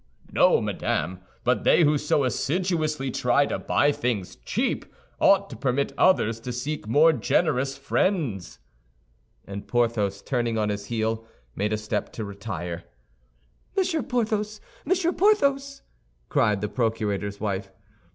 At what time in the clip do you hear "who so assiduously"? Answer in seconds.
1.83-3.11